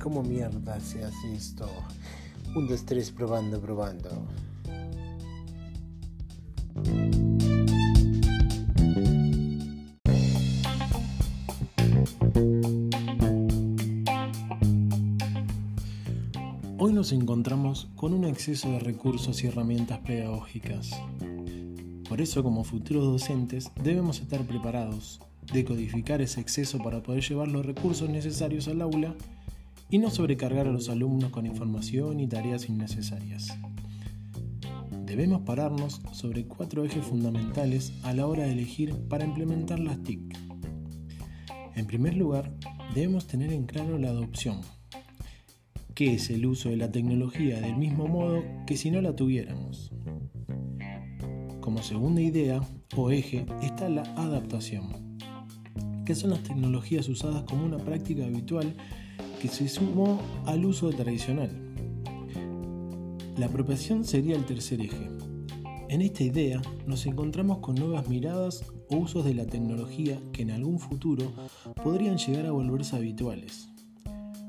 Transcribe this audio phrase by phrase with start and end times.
[0.00, 1.68] ¿cómo mierda se hace esto?
[2.54, 4.08] Un, dos, tres, probando, probando.
[16.78, 20.92] Hoy nos encontramos con un exceso de recursos y herramientas pedagógicas.
[22.08, 25.18] Por eso, como futuros docentes, debemos estar preparados,
[25.52, 29.14] decodificar ese exceso para poder llevar los recursos necesarios al aula
[29.90, 33.56] y no sobrecargar a los alumnos con información y tareas innecesarias.
[35.04, 40.36] Debemos pararnos sobre cuatro ejes fundamentales a la hora de elegir para implementar las TIC.
[41.76, 42.52] En primer lugar,
[42.94, 44.62] debemos tener en claro la adopción,
[45.94, 49.92] que es el uso de la tecnología del mismo modo que si no la tuviéramos.
[51.60, 52.60] Como segunda idea
[52.96, 55.15] o eje está la adaptación,
[56.06, 58.74] que son las tecnologías usadas como una práctica habitual
[59.42, 61.50] que se sumó al uso tradicional.
[63.36, 65.10] La apropiación sería el tercer eje.
[65.88, 70.52] En esta idea nos encontramos con nuevas miradas o usos de la tecnología que en
[70.52, 71.32] algún futuro
[71.82, 73.68] podrían llegar a volverse habituales,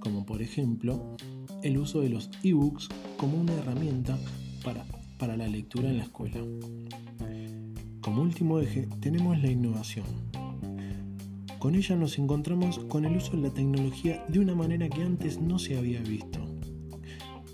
[0.00, 1.16] como por ejemplo
[1.62, 4.18] el uso de los ebooks como una herramienta
[4.62, 4.84] para,
[5.18, 6.38] para la lectura en la escuela.
[8.00, 10.06] Como último eje tenemos la innovación,
[11.58, 15.40] con ella nos encontramos con el uso de la tecnología de una manera que antes
[15.40, 16.38] no se había visto.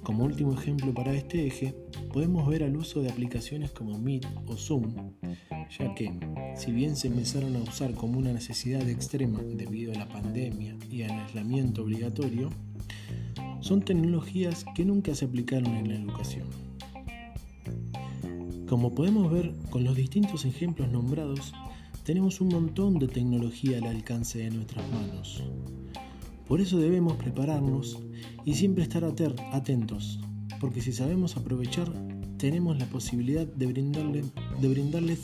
[0.03, 1.75] Como último ejemplo para este eje,
[2.13, 4.95] podemos ver al uso de aplicaciones como Meet o Zoom,
[5.79, 6.13] ya que,
[6.57, 11.03] si bien se empezaron a usar como una necesidad extrema debido a la pandemia y
[11.03, 12.51] al aislamiento obligatorio,
[13.61, 16.49] son tecnologías que nunca se aplicaron en la educación.
[18.69, 21.55] Como podemos ver con los distintos ejemplos nombrados,
[22.05, 25.43] tenemos un montón de tecnología al alcance de nuestras manos.
[26.47, 27.99] Por eso debemos prepararnos
[28.45, 30.21] y siempre estar atentos,
[30.61, 31.91] porque si sabemos aprovechar,
[32.37, 34.23] tenemos la posibilidad de, brindarle,
[34.61, 35.23] de brindarles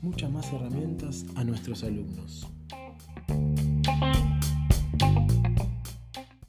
[0.00, 2.48] muchas más herramientas a nuestros alumnos.